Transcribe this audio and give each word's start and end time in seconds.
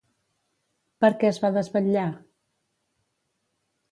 Per 1.03 1.11
què 1.23 1.29
es 1.33 1.39
va 1.43 1.51
desvetllar? 1.57 2.07